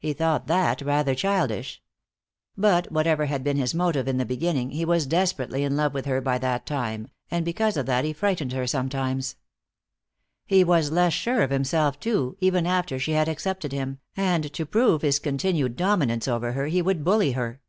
He 0.00 0.14
thought 0.14 0.48
that 0.48 0.80
rather 0.82 1.14
childish. 1.14 1.80
But 2.56 2.90
whatever 2.90 3.26
had 3.26 3.44
been 3.44 3.56
his 3.56 3.72
motive 3.72 4.08
in 4.08 4.16
the 4.16 4.24
beginning, 4.24 4.70
he 4.70 4.84
was 4.84 5.06
desperately 5.06 5.62
in 5.62 5.76
love 5.76 5.94
with 5.94 6.06
her 6.06 6.20
by 6.20 6.38
that 6.38 6.66
time, 6.66 7.06
and 7.30 7.44
because 7.44 7.76
of 7.76 7.86
that 7.86 8.04
he 8.04 8.12
frightened 8.12 8.52
her 8.52 8.66
sometimes. 8.66 9.36
He 10.44 10.64
was 10.64 10.90
less 10.90 11.12
sure 11.12 11.40
of 11.42 11.50
himself, 11.50 12.00
too, 12.00 12.36
even 12.40 12.66
after 12.66 12.98
she 12.98 13.12
had 13.12 13.28
accepted 13.28 13.70
him, 13.70 14.00
and 14.16 14.52
to 14.54 14.66
prove 14.66 15.02
his 15.02 15.20
continued 15.20 15.76
dominance 15.76 16.26
over 16.26 16.50
her 16.54 16.66
he 16.66 16.82
would 16.82 17.04
bully 17.04 17.30
her. 17.34 17.60